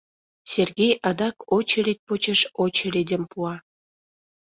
[0.51, 3.55] Сергей адак очередь почеш очередьым пуа.